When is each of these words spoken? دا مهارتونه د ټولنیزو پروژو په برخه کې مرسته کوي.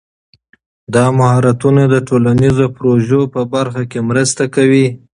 دا 0.93 1.05
مهارتونه 1.19 1.83
د 1.93 1.95
ټولنیزو 2.07 2.65
پروژو 2.77 3.21
په 3.33 3.41
برخه 3.53 3.81
کې 3.91 3.99
مرسته 4.09 4.43
کوي. 4.55 4.87